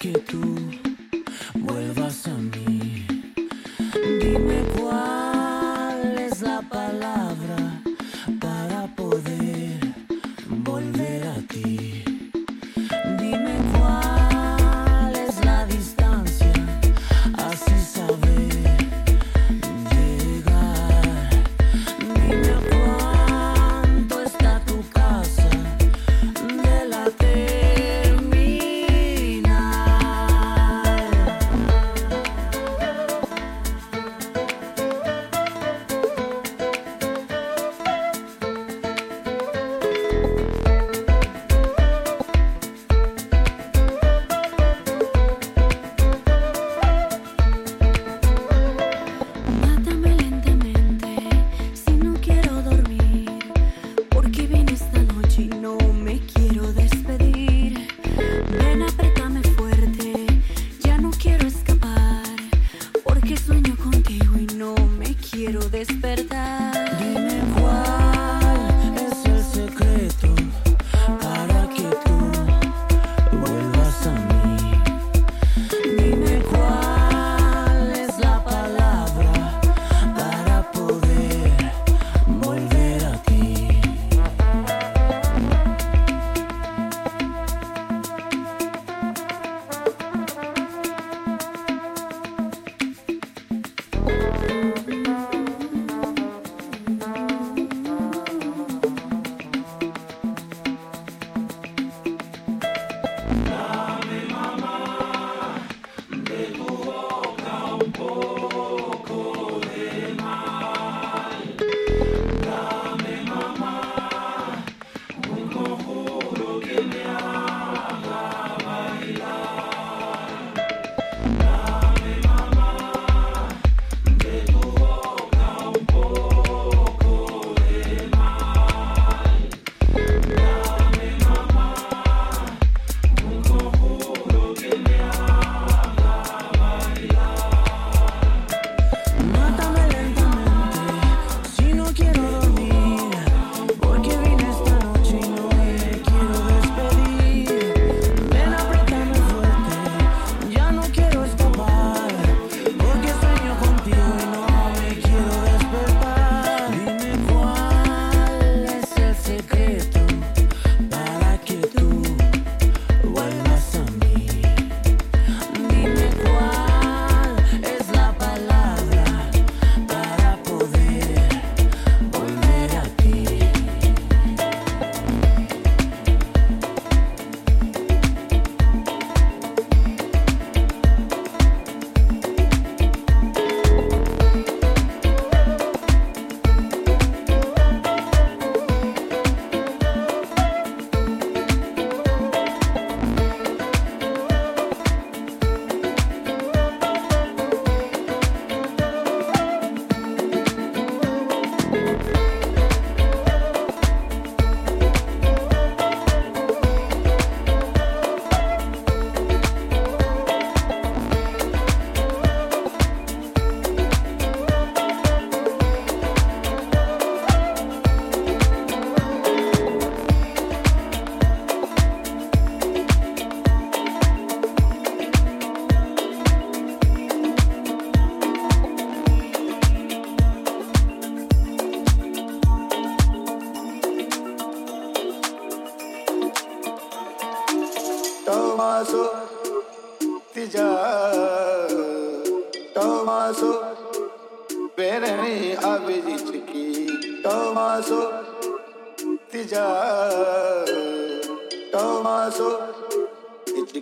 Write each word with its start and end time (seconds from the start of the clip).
que 0.00 0.12
tudo. 0.12 0.59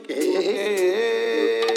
Hey. 0.14 1.67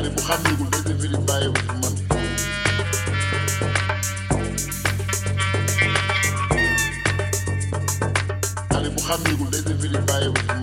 xale 0.00 0.10
bu 0.16 0.20
xàmmeegul 0.28 0.68
dëgg 0.72 0.88
mbiri 0.96 1.18
bàyyiwul 1.28 1.62
fi 1.68 1.74
man 1.82 1.94
xale 8.72 8.88
bu 8.94 10.59